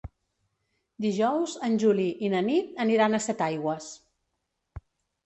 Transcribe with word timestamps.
Dijous 1.05 1.53
en 1.67 1.75
Juli 1.83 2.05
i 2.29 2.31
na 2.35 2.41
Nit 2.47 2.71
aniran 2.85 3.13
a 3.13 3.21
Setaigües. 3.27 3.91